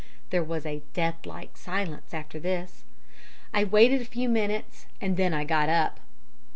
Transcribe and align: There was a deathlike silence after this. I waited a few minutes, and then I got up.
There 0.31 0.43
was 0.43 0.65
a 0.65 0.81
deathlike 0.93 1.55
silence 1.57 2.11
after 2.11 2.39
this. 2.39 2.85
I 3.53 3.63
waited 3.63 4.01
a 4.01 4.05
few 4.05 4.29
minutes, 4.29 4.87
and 4.99 5.15
then 5.15 5.31
I 5.31 5.43
got 5.43 5.69
up. 5.69 5.99